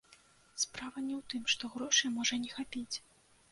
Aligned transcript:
Справа 0.63 1.03
не 1.09 1.13
ў 1.17 1.19
тым, 1.35 1.43
што 1.55 1.71
грошай 1.75 2.09
можа 2.17 2.35
не 2.49 2.53
хапіць. 2.57 2.95